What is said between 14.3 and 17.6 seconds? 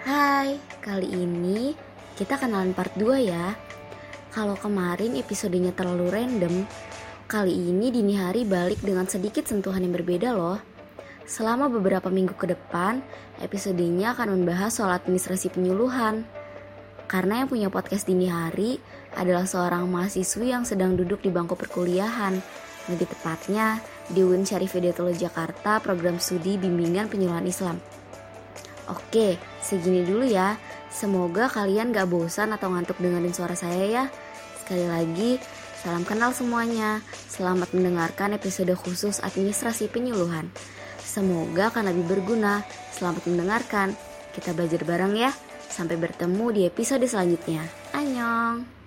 membahas soal administrasi penyuluhan. Karena yang